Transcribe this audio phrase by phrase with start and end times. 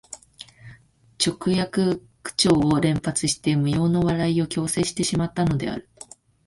[1.23, 5.87] 直訳口調を連発して無用の笑いを強制してしまったのである